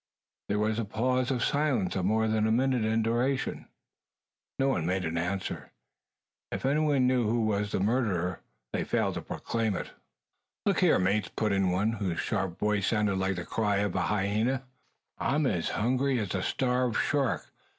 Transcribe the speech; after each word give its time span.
There 0.49 0.57
was 0.57 0.79
a 0.79 0.83
pause 0.83 1.29
of 1.29 1.43
silence 1.43 1.95
of 1.95 2.05
more 2.05 2.27
than 2.27 2.47
a 2.47 2.51
minute 2.51 2.83
in 2.83 3.03
duration. 3.03 3.67
No 4.57 4.69
one 4.69 4.83
made 4.87 5.05
answer. 5.05 5.71
If 6.51 6.65
anyone 6.65 7.05
knew 7.05 7.27
who 7.29 7.45
was 7.45 7.71
the 7.71 7.79
murderer, 7.81 8.39
they 8.73 8.83
failed 8.83 9.13
to 9.13 9.21
proclaim 9.21 9.75
it. 9.75 9.91
"Look 10.65 10.79
here, 10.79 10.97
mates!" 10.97 11.29
put 11.35 11.51
in 11.51 11.69
one, 11.69 11.91
whose 11.91 12.19
sharp 12.19 12.57
voice 12.57 12.87
sounded 12.87 13.19
like 13.19 13.35
the 13.35 13.45
cry 13.45 13.75
of 13.75 13.93
a 13.93 14.01
hyena, 14.01 14.63
"I'm 15.19 15.45
hungry 15.45 16.17
as 16.17 16.33
a 16.33 16.41
starved 16.41 16.97
shark. 16.97 17.51